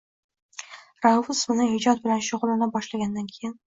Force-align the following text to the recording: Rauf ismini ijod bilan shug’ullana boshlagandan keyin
Rauf 1.05 1.29
ismini 1.33 1.67
ijod 1.75 2.01
bilan 2.07 2.25
shug’ullana 2.31 2.73
boshlagandan 2.79 3.29
keyin 3.37 3.59